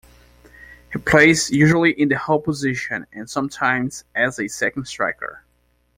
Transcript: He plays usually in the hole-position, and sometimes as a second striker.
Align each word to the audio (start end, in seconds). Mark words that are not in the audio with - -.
He 0.91 0.97
plays 0.97 1.51
usually 1.51 1.91
in 1.91 2.09
the 2.09 2.17
hole-position, 2.17 3.05
and 3.13 3.29
sometimes 3.29 4.03
as 4.15 4.39
a 4.39 4.47
second 4.47 4.85
striker. 4.85 5.43